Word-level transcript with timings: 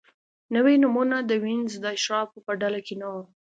نوي 0.55 0.75
نومونه 0.83 1.17
د 1.23 1.31
وینز 1.43 1.73
د 1.83 1.85
اشرافو 1.97 2.37
په 2.45 2.51
ډله 2.61 2.79
کې 2.85 2.95
نه 3.01 3.07
وو. 3.13 3.23